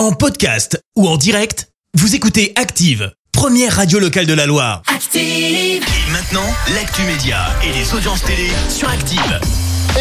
[0.00, 4.80] En podcast ou en direct, vous écoutez Active, première radio locale de la Loire.
[4.86, 5.20] Active.
[5.20, 9.38] Et maintenant, l'actu média et les audiences télé sur Active.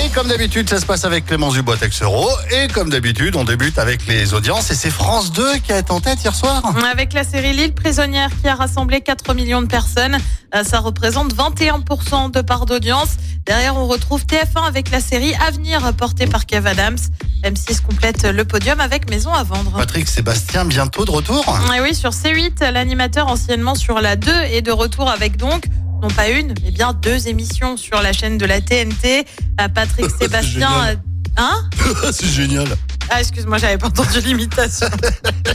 [0.01, 2.29] Et comme d'habitude, ça se passe avec Clémence Dubois Texero.
[2.49, 4.71] Et comme d'habitude, on débute avec les audiences.
[4.71, 6.63] Et c'est France 2 qui est en tête hier soir.
[6.89, 10.17] Avec la série L'île prisonnière qui a rassemblé 4 millions de personnes,
[10.55, 13.17] euh, ça représente 21% de part d'audience.
[13.45, 16.99] Derrière, on retrouve TF1 avec la série Avenir portée par Kev Adams.
[17.43, 19.71] M6 complète le podium avec Maison à vendre.
[19.77, 21.57] Patrick Sébastien, bientôt de retour.
[21.75, 25.65] Et oui, sur C8, l'animateur anciennement sur la 2 est de retour avec donc
[26.01, 29.25] non pas une, mais bien deux émissions sur la chaîne de la TNT.
[29.59, 30.71] Euh, Patrick Sébastien.
[30.87, 30.95] euh,
[31.37, 31.69] Hein
[32.11, 32.67] c'est génial.
[33.09, 34.87] Ah, excuse-moi, j'avais pas entendu l'imitation.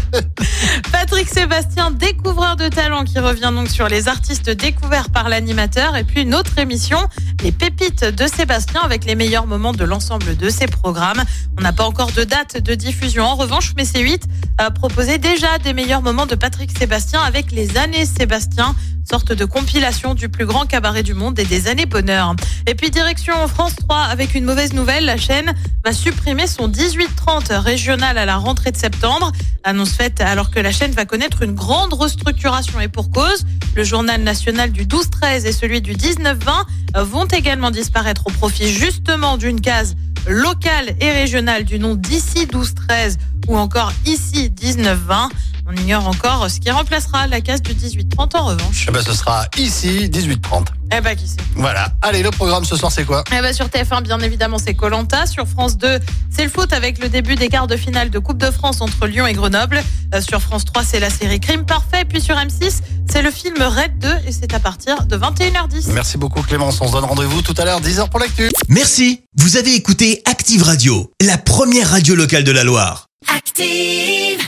[0.92, 5.96] Patrick Sébastien, découvreur de talent, qui revient donc sur les artistes découverts par l'animateur.
[5.96, 6.98] Et puis une autre émission,
[7.44, 11.22] les pépites de Sébastien, avec les meilleurs moments de l'ensemble de ses programmes.
[11.58, 13.24] On n'a pas encore de date de diffusion.
[13.24, 14.24] En revanche, mais c'est 8
[14.56, 18.74] a proposé déjà des meilleurs moments de Patrick Sébastien avec les années Sébastien
[19.04, 22.34] sorte de compilation du plus grand cabaret du monde et des années bonheur.
[22.66, 25.52] Et puis direction France 3 avec une mauvaise nouvelle, la chaîne
[25.84, 29.32] va supprimer son 18-30 régional à la rentrée de septembre.
[29.62, 33.84] Annonce faite alors que la chaîne va connaître une grande restructuration et pour cause, le
[33.84, 39.60] journal national du 12-13 et celui du 19-20 vont également disparaître au profit justement d'une
[39.60, 39.96] case
[40.26, 43.16] locale et régionale du nom d'ici 12-13
[43.48, 45.30] ou encore ici 19-20.
[45.66, 48.86] On ignore encore ce qui remplacera la case du 18-30 en revanche.
[48.88, 50.66] Eh ben, ce sera ici, 18h30.
[50.96, 51.88] Eh ben, qui sait Voilà.
[52.02, 53.24] Allez, le programme ce soir, c'est quoi?
[53.32, 55.26] Eh ben, sur TF1, bien évidemment, c'est Colanta.
[55.26, 55.98] Sur France 2,
[56.30, 59.06] c'est le foot avec le début des quarts de finale de Coupe de France entre
[59.06, 59.82] Lyon et Grenoble.
[60.14, 62.04] Euh, sur France 3, c'est la série Crime Parfait.
[62.06, 65.92] Puis sur M6, c'est le film Red 2 et c'est à partir de 21h10.
[65.92, 66.78] Merci beaucoup Clémence.
[66.82, 68.50] On se donne rendez-vous tout à l'heure, 10h pour l'actu.
[68.68, 73.06] Merci, vous avez écouté Active Radio, la première radio locale de la Loire.
[73.34, 74.40] Active.